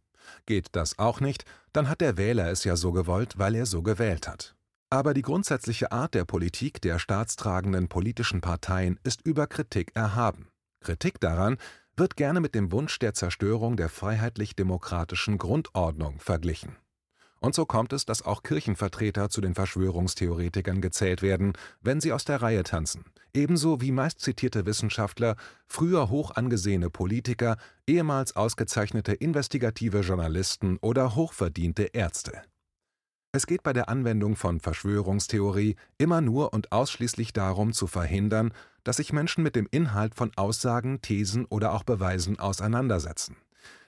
Geht 0.46 0.68
das 0.72 0.98
auch 0.98 1.20
nicht, 1.20 1.44
dann 1.72 1.88
hat 1.88 2.00
der 2.00 2.16
Wähler 2.16 2.50
es 2.50 2.64
ja 2.64 2.76
so 2.76 2.92
gewollt, 2.92 3.38
weil 3.38 3.54
er 3.54 3.66
so 3.66 3.82
gewählt 3.82 4.28
hat. 4.28 4.54
Aber 4.90 5.14
die 5.14 5.22
grundsätzliche 5.22 5.92
Art 5.92 6.14
der 6.14 6.24
Politik 6.24 6.80
der 6.80 6.98
staatstragenden 6.98 7.88
politischen 7.88 8.40
Parteien 8.40 8.98
ist 9.04 9.22
über 9.22 9.46
Kritik 9.46 9.92
erhaben. 9.94 10.48
Kritik 10.80 11.20
daran 11.20 11.58
wird 11.96 12.16
gerne 12.16 12.40
mit 12.40 12.54
dem 12.54 12.72
Wunsch 12.72 12.98
der 12.98 13.14
Zerstörung 13.14 13.76
der 13.76 13.88
freiheitlich-demokratischen 13.88 15.38
Grundordnung 15.38 16.18
verglichen. 16.18 16.76
Und 17.40 17.54
so 17.54 17.64
kommt 17.64 17.94
es, 17.94 18.04
dass 18.04 18.22
auch 18.22 18.42
Kirchenvertreter 18.42 19.30
zu 19.30 19.40
den 19.40 19.54
Verschwörungstheoretikern 19.54 20.82
gezählt 20.82 21.22
werden, 21.22 21.54
wenn 21.80 22.00
sie 22.00 22.12
aus 22.12 22.24
der 22.24 22.42
Reihe 22.42 22.62
tanzen, 22.62 23.04
ebenso 23.32 23.80
wie 23.80 23.92
meistzitierte 23.92 24.66
Wissenschaftler, 24.66 25.36
früher 25.66 26.10
hoch 26.10 26.32
angesehene 26.32 26.90
Politiker, 26.90 27.56
ehemals 27.86 28.36
ausgezeichnete 28.36 29.14
investigative 29.14 30.00
Journalisten 30.00 30.76
oder 30.82 31.14
hochverdiente 31.14 31.84
Ärzte. 31.94 32.42
Es 33.32 33.46
geht 33.46 33.62
bei 33.62 33.72
der 33.72 33.88
Anwendung 33.88 34.34
von 34.34 34.58
Verschwörungstheorie 34.58 35.76
immer 35.98 36.20
nur 36.20 36.52
und 36.52 36.72
ausschließlich 36.72 37.32
darum 37.32 37.72
zu 37.72 37.86
verhindern, 37.86 38.52
dass 38.82 38.96
sich 38.96 39.12
Menschen 39.12 39.44
mit 39.44 39.54
dem 39.56 39.68
Inhalt 39.70 40.16
von 40.16 40.32
Aussagen, 40.36 41.00
Thesen 41.00 41.46
oder 41.46 41.72
auch 41.72 41.84
Beweisen 41.84 42.40
auseinandersetzen. 42.40 43.36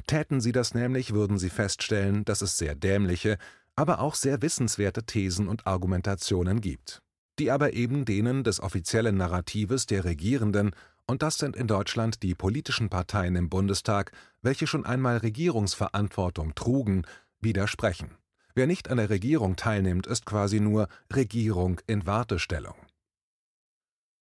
Täten 0.06 0.40
sie 0.40 0.52
das 0.52 0.74
nämlich, 0.74 1.12
würden 1.12 1.38
sie 1.38 1.50
feststellen, 1.50 2.24
dass 2.24 2.42
es 2.42 2.58
sehr 2.58 2.74
dämliche, 2.74 3.38
aber 3.76 4.00
auch 4.00 4.14
sehr 4.14 4.42
wissenswerte 4.42 5.04
Thesen 5.04 5.48
und 5.48 5.66
Argumentationen 5.66 6.60
gibt, 6.60 7.02
die 7.38 7.50
aber 7.50 7.72
eben 7.72 8.04
denen 8.04 8.44
des 8.44 8.60
offiziellen 8.60 9.16
Narratives 9.16 9.86
der 9.86 10.04
Regierenden, 10.04 10.74
und 11.06 11.22
das 11.22 11.38
sind 11.38 11.56
in 11.56 11.66
Deutschland 11.66 12.22
die 12.22 12.34
politischen 12.34 12.88
Parteien 12.88 13.36
im 13.36 13.48
Bundestag, 13.48 14.12
welche 14.40 14.66
schon 14.66 14.86
einmal 14.86 15.18
Regierungsverantwortung 15.18 16.54
trugen, 16.54 17.04
widersprechen. 17.40 18.16
Wer 18.54 18.66
nicht 18.66 18.88
an 18.90 18.98
der 18.98 19.10
Regierung 19.10 19.56
teilnimmt, 19.56 20.06
ist 20.06 20.26
quasi 20.26 20.60
nur 20.60 20.88
Regierung 21.12 21.80
in 21.86 22.06
Wartestellung. 22.06 22.76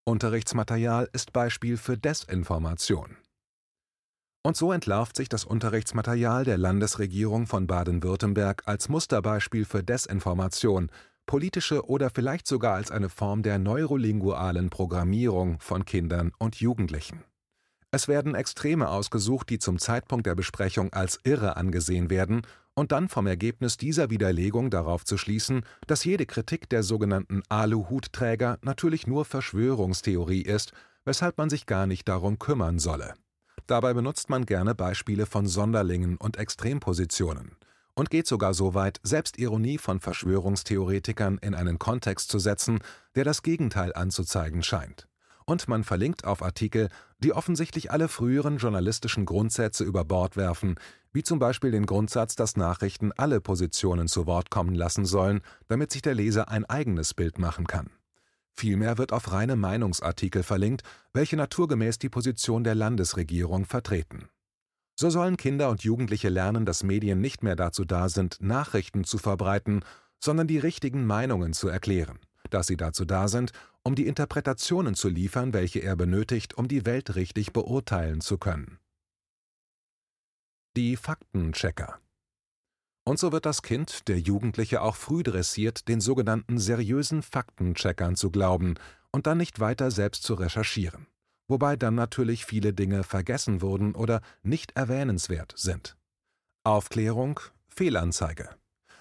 Unterrichtsmaterial 0.06 1.10
ist 1.14 1.32
Beispiel 1.34 1.78
für 1.78 1.98
Desinformation. 1.98 3.18
Und 4.44 4.58
so 4.58 4.72
entlarvt 4.72 5.16
sich 5.16 5.30
das 5.30 5.46
Unterrichtsmaterial 5.46 6.46
der 6.46 6.58
Landesregierung 6.58 7.46
von 7.46 7.68
Baden-Württemberg 7.68 8.64
als 8.66 8.90
Musterbeispiel 8.90 9.66
für 9.66 9.84
Desinformation, 9.84 10.90
politische 11.28 11.86
oder 11.88 12.10
vielleicht 12.10 12.48
sogar 12.48 12.74
als 12.74 12.90
eine 12.90 13.10
Form 13.10 13.44
der 13.44 13.60
neurolingualen 13.60 14.72
Programmierung 14.72 15.60
von 15.60 15.86
Kindern 15.86 16.32
und 16.40 16.56
Jugendlichen. 16.56 17.24
Es 17.92 18.08
werden 18.08 18.36
Extreme 18.36 18.90
ausgesucht, 18.90 19.50
die 19.50 19.60
zum 19.60 19.78
Zeitpunkt 19.78 20.26
der 20.26 20.34
Besprechung 20.34 20.92
als 20.94 21.20
irre 21.24 21.58
angesehen 21.58 22.10
werden 22.10 22.42
und 22.74 22.92
dann 22.92 23.10
vom 23.10 23.28
Ergebnis 23.28 23.78
dieser 23.78 24.10
Widerlegung 24.10 24.70
darauf 24.70 25.06
zu 25.06 25.18
schließen, 25.18 25.66
dass 25.88 26.06
jede 26.06 26.26
Kritik 26.26 26.70
der 26.70 26.84
sogenannten 26.84 27.44
Aluhutträger 27.50 28.58
natürlich 28.62 29.08
nur 29.08 29.26
Verschwörungstheorie 29.26 30.42
ist, 30.42 30.72
weshalb 31.06 31.38
man 31.38 31.50
sich 31.50 31.66
gar 31.66 31.86
nicht 31.86 32.08
darum 32.08 32.40
kümmern 32.40 32.80
solle. 32.80 33.14
Dabei 33.68 33.94
benutzt 33.94 34.30
man 34.30 34.46
gerne 34.46 34.76
Beispiele 34.76 35.26
von 35.26 35.48
Sonderlingen 35.48 36.18
und 36.18 36.38
Extrempositionen 36.38 37.56
und 37.96 38.10
geht 38.10 38.28
sogar 38.28 38.54
so 38.54 38.74
weit, 38.74 39.00
Selbstironie 39.04 39.78
von 39.78 40.00
Verschwörungstheoretikern 40.00 41.38
in 41.38 41.54
einen 41.54 41.80
Kontext 41.80 42.30
zu 42.30 42.40
setzen, 42.40 42.80
der 43.16 43.24
das 43.24 43.44
Gegenteil 43.44 43.94
anzuzeigen 43.94 44.64
scheint. 44.64 45.08
Und 45.46 45.68
man 45.68 45.84
verlinkt 45.84 46.24
auf 46.24 46.44
Artikel, 46.44 46.90
die 47.20 47.34
offensichtlich 47.34 47.92
alle 47.92 48.08
früheren 48.08 48.58
journalistischen 48.58 49.26
Grundsätze 49.26 49.84
über 49.84 50.06
Bord 50.06 50.38
werfen, 50.38 50.76
wie 51.14 51.24
zum 51.24 51.40
Beispiel 51.40 51.72
den 51.72 51.86
Grundsatz, 51.86 52.36
dass 52.36 52.56
Nachrichten 52.56 53.12
alle 53.12 53.42
Positionen 53.42 54.08
zu 54.08 54.28
Wort 54.28 54.50
kommen 54.50 54.76
lassen 54.76 55.06
sollen, 55.06 55.42
damit 55.68 55.92
sich 55.92 56.02
der 56.02 56.16
Leser 56.16 56.50
ein 56.50 56.66
eigenes 56.66 57.14
Bild 57.14 57.38
machen 57.38 57.68
kann. 57.68 57.90
Vielmehr 58.54 58.98
wird 58.98 59.14
auf 59.14 59.32
reine 59.32 59.56
Meinungsartikel 59.56 60.44
verlinkt, 60.44 60.84
welche 61.14 61.36
naturgemäß 61.36 62.00
die 62.00 62.10
Position 62.10 62.64
der 62.64 62.76
Landesregierung 62.76 63.66
vertreten. 63.66 64.30
So 64.96 65.10
sollen 65.10 65.38
Kinder 65.38 65.70
und 65.70 65.84
Jugendliche 65.84 66.30
lernen, 66.30 66.66
dass 66.66 66.84
Medien 66.84 67.22
nicht 67.22 67.44
mehr 67.44 67.56
dazu 67.56 67.86
da 67.86 68.10
sind, 68.10 68.38
Nachrichten 68.42 69.04
zu 69.04 69.18
verbreiten, 69.18 69.84
sondern 70.20 70.48
die 70.48 70.60
richtigen 70.60 71.06
Meinungen 71.06 71.54
zu 71.54 71.68
erklären, 71.68 72.20
dass 72.50 72.68
sie 72.68 72.78
dazu 72.78 73.06
da 73.06 73.28
sind, 73.28 73.52
um 73.84 73.96
die 73.96 74.06
Interpretationen 74.06 74.94
zu 74.94 75.10
liefern, 75.10 75.54
welche 75.54 75.80
er 75.80 75.96
benötigt, 75.96 76.54
um 76.56 76.68
die 76.68 76.86
Welt 76.86 77.16
richtig 77.16 77.54
beurteilen 77.54 78.22
zu 78.22 78.38
können. 78.38 78.78
Die 80.78 80.96
Faktenchecker 80.96 82.00
und 83.04 83.20
so 83.20 83.32
wird 83.32 83.46
das 83.46 83.62
Kind, 83.62 84.08
der 84.08 84.20
Jugendliche 84.20 84.82
auch 84.82 84.96
früh 84.96 85.24
dressiert, 85.24 85.88
den 85.88 86.02
sogenannten 86.02 86.58
seriösen 86.60 87.24
Faktencheckern 87.24 88.16
zu 88.16 88.30
glauben 88.30 88.76
und 89.12 89.28
dann 89.28 89.38
nicht 89.38 89.60
weiter 89.60 89.92
selbst 89.92 90.24
zu 90.24 90.36
recherchieren. 90.36 91.08
Wobei 91.48 91.76
dann 91.76 91.96
natürlich 91.96 92.46
viele 92.46 92.74
Dinge 92.74 93.04
vergessen 93.04 93.62
wurden 93.62 93.96
oder 93.96 94.22
nicht 94.44 94.78
erwähnenswert 94.78 95.54
sind. 95.58 95.98
Aufklärung, 96.64 97.40
Fehlanzeige. 97.68 98.50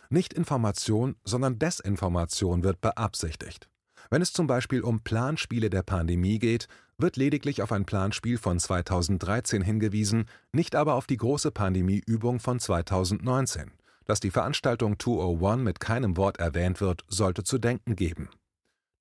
Nicht 0.08 0.32
Information, 0.32 1.14
sondern 1.22 1.58
Desinformation 1.58 2.64
wird 2.64 2.80
beabsichtigt. 2.80 3.68
Wenn 4.10 4.22
es 4.22 4.32
zum 4.32 4.46
Beispiel 4.46 4.80
um 4.80 5.00
Planspiele 5.04 5.70
der 5.70 5.82
Pandemie 5.82 6.38
geht, 6.38 6.66
wird 6.98 7.16
lediglich 7.16 7.62
auf 7.62 7.70
ein 7.70 7.84
Planspiel 7.84 8.38
von 8.38 8.58
2013 8.58 9.62
hingewiesen, 9.62 10.24
nicht 10.52 10.74
aber 10.74 10.94
auf 10.94 11.06
die 11.06 11.18
große 11.18 11.50
Pandemieübung 11.52 12.40
von 12.40 12.58
2019. 12.58 13.70
Dass 14.10 14.18
die 14.18 14.32
Veranstaltung 14.32 14.98
201 14.98 15.62
mit 15.62 15.78
keinem 15.78 16.16
Wort 16.16 16.40
erwähnt 16.40 16.80
wird, 16.80 17.04
sollte 17.06 17.44
zu 17.44 17.58
denken 17.58 17.94
geben. 17.94 18.28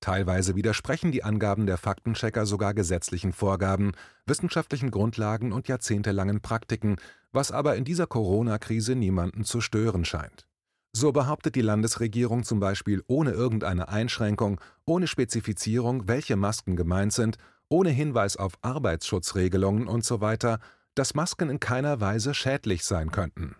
Teilweise 0.00 0.54
widersprechen 0.54 1.10
die 1.10 1.24
Angaben 1.24 1.66
der 1.66 1.78
Faktenchecker 1.78 2.46
sogar 2.46 2.74
gesetzlichen 2.74 3.32
Vorgaben, 3.32 3.90
wissenschaftlichen 4.26 4.92
Grundlagen 4.92 5.50
und 5.50 5.66
jahrzehntelangen 5.66 6.42
Praktiken, 6.42 6.94
was 7.32 7.50
aber 7.50 7.74
in 7.74 7.84
dieser 7.84 8.06
Corona-Krise 8.06 8.94
niemanden 8.94 9.42
zu 9.42 9.60
stören 9.60 10.04
scheint. 10.04 10.46
So 10.92 11.10
behauptet 11.10 11.56
die 11.56 11.60
Landesregierung 11.60 12.44
zum 12.44 12.60
Beispiel 12.60 13.02
ohne 13.08 13.32
irgendeine 13.32 13.88
Einschränkung, 13.88 14.60
ohne 14.84 15.08
Spezifizierung, 15.08 16.06
welche 16.06 16.36
Masken 16.36 16.76
gemeint 16.76 17.12
sind, 17.12 17.36
ohne 17.68 17.90
Hinweis 17.90 18.36
auf 18.36 18.52
Arbeitsschutzregelungen 18.62 19.88
usw., 19.88 20.36
so 20.40 20.56
dass 20.94 21.14
Masken 21.14 21.50
in 21.50 21.58
keiner 21.58 22.00
Weise 22.00 22.32
schädlich 22.32 22.84
sein 22.84 23.10
könnten. 23.10 23.56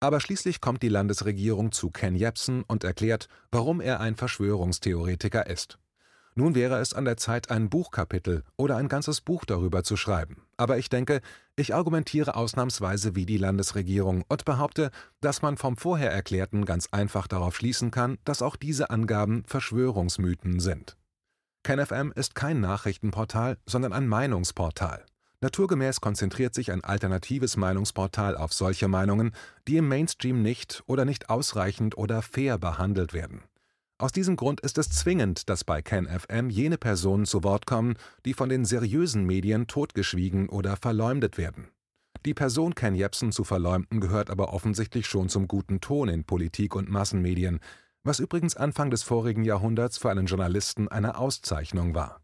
Aber 0.00 0.20
schließlich 0.20 0.60
kommt 0.60 0.82
die 0.82 0.88
Landesregierung 0.88 1.72
zu 1.72 1.90
Ken 1.90 2.14
Jebsen 2.14 2.62
und 2.64 2.84
erklärt, 2.84 3.28
warum 3.50 3.80
er 3.80 4.00
ein 4.00 4.16
Verschwörungstheoretiker 4.16 5.46
ist. 5.46 5.78
Nun 6.38 6.54
wäre 6.54 6.78
es 6.80 6.92
an 6.92 7.06
der 7.06 7.16
Zeit, 7.16 7.50
ein 7.50 7.70
Buchkapitel 7.70 8.44
oder 8.58 8.76
ein 8.76 8.88
ganzes 8.88 9.22
Buch 9.22 9.46
darüber 9.46 9.84
zu 9.84 9.96
schreiben. 9.96 10.42
Aber 10.58 10.76
ich 10.76 10.90
denke, 10.90 11.22
ich 11.56 11.74
argumentiere 11.74 12.34
ausnahmsweise 12.34 13.14
wie 13.14 13.24
die 13.24 13.38
Landesregierung 13.38 14.22
und 14.28 14.44
behaupte, 14.44 14.90
dass 15.22 15.40
man 15.40 15.56
vom 15.56 15.78
vorher 15.78 16.12
Erklärten 16.12 16.66
ganz 16.66 16.88
einfach 16.90 17.26
darauf 17.26 17.56
schließen 17.56 17.90
kann, 17.90 18.18
dass 18.24 18.42
auch 18.42 18.56
diese 18.56 18.90
Angaben 18.90 19.44
Verschwörungsmythen 19.46 20.60
sind. 20.60 20.98
KenFM 21.62 22.12
ist 22.14 22.34
kein 22.34 22.60
Nachrichtenportal, 22.60 23.56
sondern 23.64 23.94
ein 23.94 24.06
Meinungsportal. 24.06 25.06
Naturgemäß 25.40 26.00
konzentriert 26.00 26.54
sich 26.54 26.72
ein 26.72 26.82
alternatives 26.82 27.56
Meinungsportal 27.56 28.36
auf 28.36 28.52
solche 28.52 28.88
Meinungen, 28.88 29.32
die 29.68 29.76
im 29.76 29.88
Mainstream 29.88 30.42
nicht 30.42 30.82
oder 30.86 31.04
nicht 31.04 31.28
ausreichend 31.28 31.98
oder 31.98 32.22
fair 32.22 32.58
behandelt 32.58 33.12
werden. 33.12 33.42
Aus 33.98 34.12
diesem 34.12 34.36
Grund 34.36 34.60
ist 34.60 34.76
es 34.76 34.90
zwingend, 34.90 35.48
dass 35.48 35.64
bei 35.64 35.80
KenFM 35.80 36.50
jene 36.50 36.76
Personen 36.76 37.24
zu 37.24 37.44
Wort 37.44 37.66
kommen, 37.66 37.96
die 38.24 38.34
von 38.34 38.48
den 38.48 38.64
seriösen 38.64 39.24
Medien 39.24 39.66
totgeschwiegen 39.66 40.48
oder 40.48 40.76
verleumdet 40.76 41.38
werden. 41.38 41.68
Die 42.26 42.34
Person 42.34 42.74
Ken 42.74 42.94
Jebsen 42.94 43.32
zu 43.32 43.44
verleumden 43.44 44.00
gehört 44.00 44.30
aber 44.30 44.52
offensichtlich 44.52 45.06
schon 45.06 45.28
zum 45.28 45.48
guten 45.48 45.80
Ton 45.80 46.08
in 46.08 46.24
Politik 46.24 46.74
und 46.74 46.90
Massenmedien, 46.90 47.60
was 48.02 48.20
übrigens 48.20 48.56
Anfang 48.56 48.90
des 48.90 49.02
vorigen 49.02 49.44
Jahrhunderts 49.44 49.98
für 49.98 50.10
einen 50.10 50.26
Journalisten 50.26 50.88
eine 50.88 51.16
Auszeichnung 51.18 51.94
war. 51.94 52.20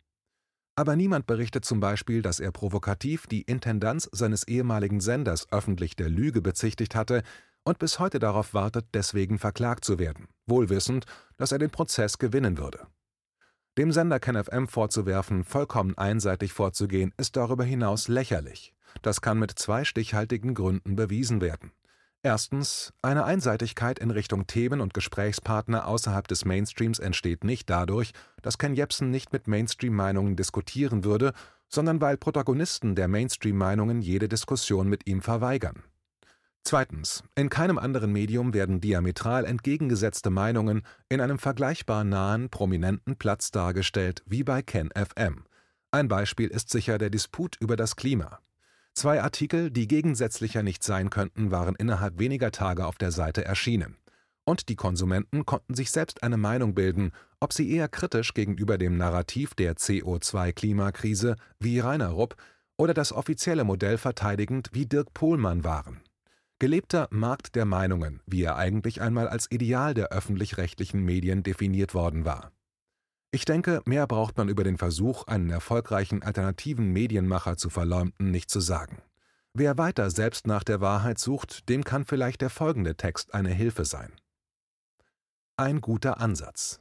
Aber 0.75 0.97
niemand 0.97 1.27
berichtet 1.27 1.65
zum 1.65 1.81
Beispiel, 1.81 2.23
dass 2.23 2.41
er 2.41 2.51
provokativ 2.51 3.27
die 3.27 3.43
Intendanz 3.43 4.09
seines 4.13 4.49
ehemaligen 4.49 5.01
Senders 5.01 5.51
öffentlich 5.53 5.97
der 5.97 6.09
Lüge 6.09 6.41
bezichtigt 6.41 6.95
hatte 6.95 7.23
und 7.63 7.79
bis 7.79 7.99
heute 7.99 8.19
darauf 8.19 8.55
wartet, 8.55 8.87
deswegen 8.95 9.39
verklagt 9.39 9.85
zu 9.85 9.99
werden, 9.99 10.29
wohl 10.47 10.71
wissend, 10.71 11.05
dass 11.37 11.53
er 11.53 11.59
den 11.59 11.71
Prozess 11.71 12.19
gewinnen 12.19 12.59
würde. 12.59 12.87
Dem 13.79 13.93
Sender 13.93 14.21
KenFM 14.21 14.67
vorzuwerfen, 14.67 15.45
vollkommen 15.45 15.97
einseitig 15.97 16.53
vorzugehen, 16.53 17.13
ist 17.17 17.37
darüber 17.37 17.65
hinaus 17.65 18.09
lächerlich. 18.09 18.75
Das 19.01 19.21
kann 19.21 19.39
mit 19.39 19.53
zwei 19.59 19.85
stichhaltigen 19.85 20.55
Gründen 20.55 20.97
bewiesen 20.97 21.41
werden. 21.41 21.73
Erstens, 22.25 22.93
eine 23.03 23.25
Einseitigkeit 23.25 23.99
in 23.99 24.13
Richtung 24.13 24.47
Themen 24.47 24.81
und 24.81 24.95
Gesprächspartner 24.95 25.89
außerhalb 25.89 26.29
des 26.29 26.45
Mainstreams 26.45 27.01
entsteht 27.01 27.43
nicht 27.43 27.69
dadurch, 27.69 28.13
dass 28.43 28.59
Ken 28.59 28.75
Jebsen 28.75 29.11
nicht 29.11 29.33
mit 29.33 29.49
Mainstream-Meinungen 29.49 30.37
diskutieren 30.37 31.03
würde, 31.03 31.33
sondern 31.69 32.01
weil 32.01 32.17
Protagonisten 32.17 32.95
der 32.95 33.09
Mainstream-Meinungen 33.09 34.03
jede 34.03 34.29
Diskussion 34.29 34.89
mit 34.89 35.09
ihm 35.09 35.21
verweigern. 35.21 35.83
Zweitens, 36.63 37.25
in 37.35 37.49
keinem 37.49 37.77
anderen 37.77 38.13
Medium 38.13 38.55
werden 38.55 38.81
diametral 38.81 39.45
entgegengesetzte 39.45 40.31
Meinungen 40.31 40.83
in 41.09 41.21
einem 41.21 41.41
vergleichbar 41.41 42.05
nahen, 42.05 42.51
prominenten 42.51 43.17
Platz 43.17 43.51
dargestellt 43.51 44.23
wie 44.27 44.45
bei 44.45 44.63
Ken 44.63 44.91
FM. 44.95 45.45
Ein 45.91 46.07
Beispiel 46.07 46.49
ist 46.49 46.71
sicher 46.71 46.99
der 46.99 47.11
Disput 47.11 47.57
über 47.59 47.75
das 47.75 47.97
Klima. 47.97 48.39
Zwei 48.95 49.23
Artikel, 49.23 49.71
die 49.71 49.89
gegensätzlicher 49.89 50.63
nicht 50.63 50.85
sein 50.85 51.11
könnten, 51.11 51.51
waren 51.51 51.75
innerhalb 51.75 52.19
weniger 52.19 52.51
Tage 52.51 52.87
auf 52.87 52.99
der 52.99 53.11
Seite 53.11 53.45
erschienen. 53.45 53.97
und 54.45 54.69
die 54.69 54.77
Konsumenten 54.77 55.47
konnten 55.47 55.75
sich 55.75 55.91
selbst 55.91 56.23
eine 56.23 56.37
Meinung 56.37 56.75
bilden, 56.75 57.13
ob 57.41 57.53
sie 57.53 57.71
eher 57.71 57.89
kritisch 57.89 58.35
gegenüber 58.35 58.79
dem 58.79 58.97
Narrativ 58.97 59.55
der 59.55 59.77
CO2-Klimakrise 59.77 61.37
wie 61.61 61.79
Rainer 61.79 62.09
Rupp 62.09 62.37
oder 62.77 62.95
das 62.95 63.13
offizielle 63.13 63.65
Modell 63.65 63.99
verteidigend 63.99 64.71
wie 64.73 64.87
Dirk 64.87 65.15
Pohlmann 65.15 65.63
waren. 65.65 66.01
Gelebter 66.59 67.09
Markt 67.11 67.55
der 67.55 67.65
Meinungen, 67.65 68.21
wie 68.27 68.43
er 68.43 68.57
eigentlich 68.57 69.01
einmal 69.01 69.29
als 69.29 69.51
Ideal 69.51 69.95
der 69.95 70.09
öffentlich-rechtlichen 70.09 71.05
Medien 71.05 71.43
definiert 71.43 71.95
worden 71.95 72.25
war. 72.25 72.53
Ich 73.35 73.47
denke, 73.47 73.81
mehr 73.87 74.07
braucht 74.07 74.37
man 74.37 74.51
über 74.51 74.63
den 74.63 74.77
Versuch, 74.77 75.27
einen 75.27 75.49
erfolgreichen 75.49 76.23
alternativen 76.23 76.93
Medienmacher 76.93 77.57
zu 77.57 77.71
verleumden, 77.71 78.31
nicht 78.31 78.51
zu 78.51 78.61
sagen. 78.61 79.01
Wer 79.55 79.79
weiter 79.79 80.11
selbst 80.11 80.47
nach 80.47 80.63
der 80.65 80.83
Wahrheit 80.83 81.19
sucht, 81.19 81.69
dem 81.71 81.83
kann 81.83 82.05
vielleicht 82.05 82.43
der 82.43 82.51
folgende 82.51 82.95
Text 82.95 83.33
eine 83.33 83.49
Hilfe 83.49 83.87
sein. 83.87 84.13
Ein 85.57 85.81
guter 85.81 86.21
Ansatz. 86.21 86.81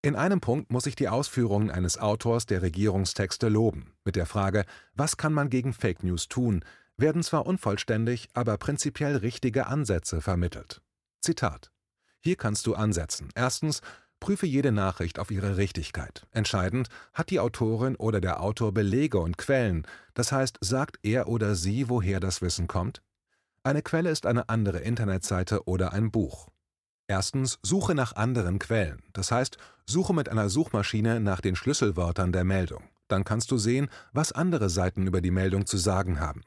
In 0.00 0.16
einem 0.16 0.40
Punkt 0.40 0.70
muss 0.70 0.86
ich 0.86 0.96
die 0.96 1.08
Ausführungen 1.10 1.70
eines 1.70 1.98
Autors 1.98 2.46
der 2.46 2.62
Regierungstexte 2.62 3.48
loben, 3.48 3.92
mit 4.04 4.16
der 4.16 4.26
Frage, 4.26 4.64
was 4.94 5.18
kann 5.18 5.34
man 5.34 5.50
gegen 5.50 5.74
Fake 5.74 6.02
News 6.02 6.28
tun, 6.28 6.64
werden 6.96 7.22
zwar 7.22 7.46
unvollständig, 7.46 8.28
aber 8.32 8.56
prinzipiell 8.56 9.16
richtige 9.16 9.66
Ansätze 9.66 10.22
vermittelt. 10.22 10.80
Zitat 11.20 11.72
Hier 12.20 12.36
kannst 12.36 12.66
du 12.66 12.74
ansetzen. 12.74 13.28
Erstens, 13.34 13.82
prüfe 14.20 14.46
jede 14.46 14.72
Nachricht 14.72 15.18
auf 15.18 15.30
ihre 15.30 15.56
Richtigkeit. 15.56 16.26
Entscheidend, 16.32 16.88
hat 17.14 17.30
die 17.30 17.40
Autorin 17.40 17.96
oder 17.96 18.20
der 18.20 18.42
Autor 18.42 18.72
Belege 18.72 19.18
und 19.18 19.38
Quellen, 19.38 19.86
das 20.14 20.32
heißt, 20.32 20.58
sagt 20.60 20.98
er 21.02 21.28
oder 21.28 21.54
sie, 21.54 21.88
woher 21.88 22.20
das 22.20 22.42
Wissen 22.42 22.66
kommt? 22.66 23.02
Eine 23.62 23.82
Quelle 23.82 24.10
ist 24.10 24.26
eine 24.26 24.48
andere 24.48 24.78
Internetseite 24.78 25.66
oder 25.66 25.92
ein 25.92 26.10
Buch. 26.10 26.48
Erstens, 27.06 27.58
suche 27.62 27.94
nach 27.94 28.16
anderen 28.16 28.58
Quellen, 28.58 29.02
das 29.12 29.30
heißt, 29.30 29.56
suche 29.86 30.12
mit 30.12 30.28
einer 30.28 30.50
Suchmaschine 30.50 31.20
nach 31.20 31.40
den 31.40 31.56
Schlüsselwörtern 31.56 32.32
der 32.32 32.44
Meldung. 32.44 32.84
Dann 33.08 33.24
kannst 33.24 33.50
du 33.50 33.56
sehen, 33.56 33.88
was 34.12 34.32
andere 34.32 34.68
Seiten 34.68 35.06
über 35.06 35.20
die 35.20 35.30
Meldung 35.30 35.64
zu 35.66 35.78
sagen 35.78 36.20
haben. 36.20 36.42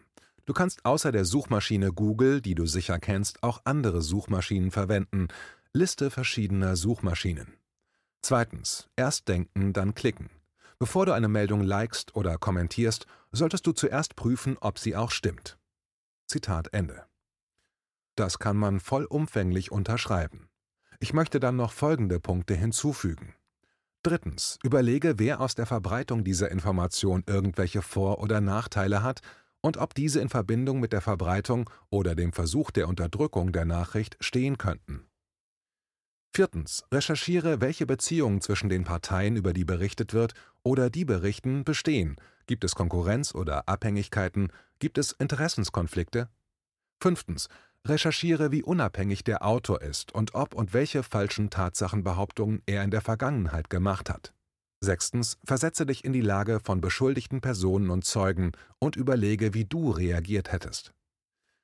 Du 0.45 0.53
kannst 0.53 0.85
außer 0.85 1.11
der 1.11 1.25
Suchmaschine 1.25 1.91
Google, 1.91 2.41
die 2.41 2.55
du 2.55 2.65
sicher 2.65 2.99
kennst, 2.99 3.41
auch 3.41 3.61
andere 3.63 4.01
Suchmaschinen 4.01 4.71
verwenden. 4.71 5.27
Liste 5.73 6.11
verschiedener 6.11 6.75
Suchmaschinen. 6.75 7.53
Zweitens, 8.21 8.87
erst 8.95 9.27
denken, 9.27 9.73
dann 9.73 9.95
klicken. 9.95 10.29
Bevor 10.79 11.05
du 11.05 11.13
eine 11.13 11.27
Meldung 11.27 11.61
likest 11.61 12.15
oder 12.15 12.37
kommentierst, 12.37 13.05
solltest 13.31 13.67
du 13.67 13.71
zuerst 13.71 14.15
prüfen, 14.15 14.57
ob 14.59 14.79
sie 14.79 14.95
auch 14.95 15.11
stimmt. 15.11 15.57
Zitat 16.27 16.73
Ende. 16.73 17.03
Das 18.15 18.39
kann 18.39 18.57
man 18.57 18.79
vollumfänglich 18.79 19.71
unterschreiben. 19.71 20.49
Ich 20.99 21.13
möchte 21.13 21.39
dann 21.39 21.55
noch 21.55 21.71
folgende 21.71 22.19
Punkte 22.19 22.53
hinzufügen. 22.53 23.35
Drittens, 24.03 24.57
überlege, 24.63 25.19
wer 25.19 25.41
aus 25.41 25.53
der 25.53 25.65
Verbreitung 25.65 26.23
dieser 26.23 26.49
Information 26.49 27.23
irgendwelche 27.27 27.81
Vor- 27.81 28.19
oder 28.19 28.41
Nachteile 28.41 29.03
hat 29.03 29.21
und 29.61 29.77
ob 29.77 29.93
diese 29.93 30.19
in 30.19 30.29
Verbindung 30.29 30.79
mit 30.79 30.93
der 30.93 31.01
Verbreitung 31.01 31.69
oder 31.89 32.15
dem 32.15 32.33
Versuch 32.33 32.71
der 32.71 32.87
Unterdrückung 32.87 33.51
der 33.51 33.65
Nachricht 33.65 34.17
stehen 34.19 34.57
könnten. 34.57 35.07
Viertens, 36.33 36.85
recherchiere, 36.93 37.59
welche 37.59 37.85
Beziehungen 37.85 38.39
zwischen 38.39 38.69
den 38.69 38.85
Parteien, 38.85 39.35
über 39.35 39.51
die 39.51 39.65
berichtet 39.65 40.13
wird 40.13 40.33
oder 40.63 40.89
die 40.89 41.03
berichten, 41.03 41.65
bestehen. 41.65 42.15
Gibt 42.47 42.63
es 42.63 42.73
Konkurrenz 42.73 43.35
oder 43.35 43.67
Abhängigkeiten? 43.67 44.53
Gibt 44.79 44.97
es 44.97 45.11
Interessenskonflikte? 45.11 46.29
Fünftens, 47.01 47.50
recherchiere, 47.85 48.53
wie 48.53 48.63
unabhängig 48.63 49.25
der 49.25 49.45
Autor 49.45 49.81
ist 49.81 50.13
und 50.13 50.33
ob 50.33 50.55
und 50.55 50.73
welche 50.73 51.03
falschen 51.03 51.50
Tatsachenbehauptungen 51.50 52.61
er 52.65 52.83
in 52.83 52.91
der 52.91 53.01
Vergangenheit 53.01 53.69
gemacht 53.69 54.09
hat. 54.09 54.33
Sechstens, 54.79 55.38
versetze 55.43 55.85
dich 55.85 56.05
in 56.05 56.13
die 56.13 56.21
Lage 56.21 56.61
von 56.63 56.79
beschuldigten 56.79 57.41
Personen 57.41 57.89
und 57.89 58.05
Zeugen 58.05 58.53
und 58.79 58.95
überlege, 58.95 59.53
wie 59.53 59.65
du 59.65 59.91
reagiert 59.91 60.53
hättest. 60.53 60.93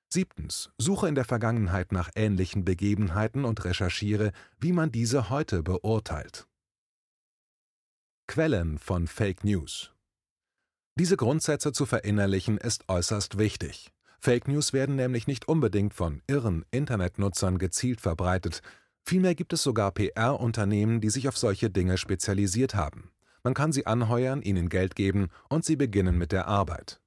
Siebtens. 0.09 0.69
Suche 0.77 1.09
in 1.09 1.15
der 1.15 1.25
Vergangenheit 1.25 1.91
nach 1.91 2.09
ähnlichen 2.15 2.63
Begebenheiten 2.63 3.43
und 3.43 3.65
recherchiere, 3.65 4.31
wie 4.57 4.71
man 4.71 4.91
diese 4.91 5.29
heute 5.29 5.63
beurteilt. 5.63 6.47
Quellen 8.27 8.77
von 8.77 9.07
Fake 9.07 9.43
News 9.43 9.91
Diese 10.95 11.17
Grundsätze 11.17 11.73
zu 11.73 11.85
verinnerlichen 11.85 12.57
ist 12.57 12.87
äußerst 12.87 13.37
wichtig. 13.37 13.91
Fake 14.19 14.47
News 14.47 14.73
werden 14.73 14.95
nämlich 14.95 15.27
nicht 15.27 15.47
unbedingt 15.47 15.93
von 15.93 16.21
irren 16.27 16.65
Internetnutzern 16.71 17.57
gezielt 17.57 18.01
verbreitet, 18.01 18.61
vielmehr 19.05 19.35
gibt 19.35 19.53
es 19.53 19.61
sogar 19.61 19.91
PR-Unternehmen, 19.91 21.01
die 21.01 21.09
sich 21.09 21.27
auf 21.27 21.37
solche 21.37 21.69
Dinge 21.69 21.97
spezialisiert 21.97 22.75
haben. 22.75 23.11
Man 23.43 23.53
kann 23.53 23.71
sie 23.71 23.85
anheuern, 23.85 24.41
ihnen 24.41 24.69
Geld 24.69 24.95
geben 24.95 25.29
und 25.49 25.65
sie 25.65 25.75
beginnen 25.75 26.17
mit 26.17 26.31
der 26.31 26.47
Arbeit. 26.47 26.99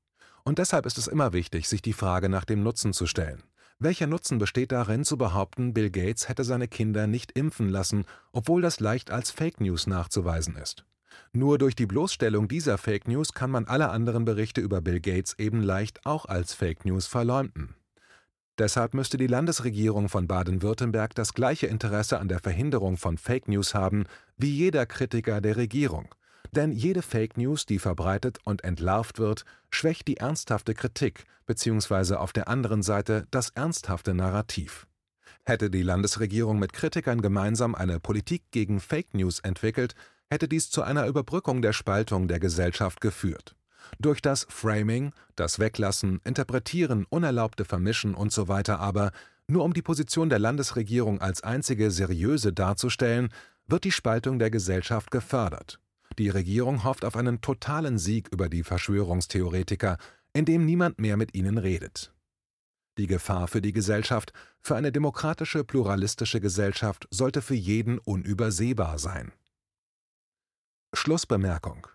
Und 0.44 0.58
deshalb 0.58 0.86
ist 0.86 0.98
es 0.98 1.06
immer 1.06 1.32
wichtig, 1.32 1.68
sich 1.68 1.82
die 1.82 1.92
Frage 1.92 2.28
nach 2.28 2.44
dem 2.44 2.62
Nutzen 2.62 2.92
zu 2.92 3.06
stellen. 3.06 3.42
Welcher 3.78 4.06
Nutzen 4.06 4.38
besteht 4.38 4.72
darin, 4.72 5.04
zu 5.04 5.16
behaupten, 5.16 5.72
Bill 5.72 5.90
Gates 5.90 6.28
hätte 6.28 6.44
seine 6.44 6.68
Kinder 6.68 7.06
nicht 7.06 7.32
impfen 7.32 7.68
lassen, 7.68 8.04
obwohl 8.32 8.60
das 8.60 8.78
leicht 8.78 9.10
als 9.10 9.30
Fake 9.30 9.60
News 9.60 9.86
nachzuweisen 9.86 10.56
ist? 10.56 10.84
Nur 11.32 11.58
durch 11.58 11.74
die 11.74 11.86
Bloßstellung 11.86 12.48
dieser 12.48 12.76
Fake 12.76 13.08
News 13.08 13.32
kann 13.32 13.50
man 13.50 13.66
alle 13.66 13.90
anderen 13.90 14.24
Berichte 14.24 14.60
über 14.60 14.80
Bill 14.80 15.00
Gates 15.00 15.34
eben 15.38 15.62
leicht 15.62 16.04
auch 16.04 16.26
als 16.26 16.52
Fake 16.52 16.84
News 16.84 17.06
verleumden. 17.06 17.74
Deshalb 18.58 18.92
müsste 18.92 19.16
die 19.16 19.26
Landesregierung 19.26 20.10
von 20.10 20.26
Baden-Württemberg 20.26 21.14
das 21.14 21.32
gleiche 21.32 21.66
Interesse 21.66 22.18
an 22.18 22.28
der 22.28 22.40
Verhinderung 22.40 22.98
von 22.98 23.16
Fake 23.16 23.48
News 23.48 23.74
haben 23.74 24.04
wie 24.36 24.50
jeder 24.50 24.84
Kritiker 24.84 25.40
der 25.40 25.56
Regierung. 25.56 26.14
Denn 26.52 26.72
jede 26.72 27.02
Fake 27.02 27.36
News, 27.36 27.66
die 27.66 27.78
verbreitet 27.78 28.38
und 28.44 28.64
entlarvt 28.64 29.18
wird, 29.18 29.44
schwächt 29.70 30.08
die 30.08 30.16
ernsthafte 30.16 30.74
Kritik 30.74 31.24
bzw. 31.46 32.14
auf 32.14 32.32
der 32.32 32.48
anderen 32.48 32.82
Seite 32.82 33.26
das 33.30 33.50
ernsthafte 33.50 34.14
Narrativ. 34.14 34.86
Hätte 35.44 35.70
die 35.70 35.82
Landesregierung 35.82 36.58
mit 36.58 36.72
Kritikern 36.72 37.22
gemeinsam 37.22 37.74
eine 37.74 38.00
Politik 38.00 38.42
gegen 38.50 38.80
Fake 38.80 39.14
News 39.14 39.40
entwickelt, 39.40 39.94
hätte 40.30 40.48
dies 40.48 40.70
zu 40.70 40.82
einer 40.82 41.06
Überbrückung 41.06 41.62
der 41.62 41.72
Spaltung 41.72 42.28
der 42.28 42.40
Gesellschaft 42.40 43.00
geführt. 43.00 43.56
Durch 43.98 44.22
das 44.22 44.46
Framing, 44.48 45.12
das 45.36 45.58
Weglassen, 45.58 46.20
Interpretieren, 46.24 47.06
unerlaubte 47.08 47.64
Vermischen 47.64 48.14
usw. 48.14 48.62
So 48.66 48.72
aber, 48.74 49.10
nur 49.48 49.64
um 49.64 49.72
die 49.72 49.82
Position 49.82 50.28
der 50.28 50.38
Landesregierung 50.38 51.20
als 51.20 51.42
einzige 51.42 51.90
seriöse 51.90 52.52
darzustellen, 52.52 53.30
wird 53.66 53.84
die 53.84 53.92
Spaltung 53.92 54.38
der 54.38 54.50
Gesellschaft 54.50 55.10
gefördert. 55.10 55.80
Die 56.20 56.28
Regierung 56.28 56.84
hofft 56.84 57.06
auf 57.06 57.16
einen 57.16 57.40
totalen 57.40 57.96
Sieg 57.96 58.28
über 58.30 58.50
die 58.50 58.62
Verschwörungstheoretiker, 58.62 59.96
indem 60.34 60.66
niemand 60.66 61.00
mehr 61.00 61.16
mit 61.16 61.34
ihnen 61.34 61.56
redet. 61.56 62.12
Die 62.98 63.06
Gefahr 63.06 63.48
für 63.48 63.62
die 63.62 63.72
Gesellschaft, 63.72 64.34
für 64.60 64.76
eine 64.76 64.92
demokratische, 64.92 65.64
pluralistische 65.64 66.42
Gesellschaft 66.42 67.08
sollte 67.10 67.40
für 67.40 67.54
jeden 67.54 67.98
unübersehbar 67.98 68.98
sein. 68.98 69.32
Schlussbemerkung 70.92 71.86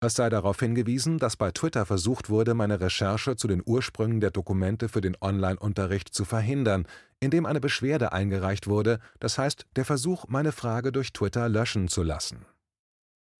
es 0.00 0.14
sei 0.14 0.28
darauf 0.28 0.58
hingewiesen, 0.60 1.18
dass 1.18 1.36
bei 1.36 1.50
Twitter 1.50 1.86
versucht 1.86 2.28
wurde, 2.28 2.52
meine 2.52 2.80
Recherche 2.80 3.36
zu 3.36 3.48
den 3.48 3.62
Ursprüngen 3.64 4.20
der 4.20 4.32
Dokumente 4.32 4.90
für 4.90 5.00
den 5.00 5.16
Online-Unterricht 5.18 6.12
zu 6.12 6.26
verhindern, 6.26 6.86
indem 7.20 7.46
eine 7.46 7.60
Beschwerde 7.60 8.12
eingereicht 8.12 8.66
wurde, 8.66 8.98
das 9.20 9.38
heißt 9.38 9.64
der 9.76 9.86
Versuch, 9.86 10.26
meine 10.28 10.52
Frage 10.52 10.92
durch 10.92 11.14
Twitter 11.14 11.48
löschen 11.48 11.88
zu 11.88 12.02
lassen 12.02 12.44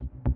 you 0.00 0.34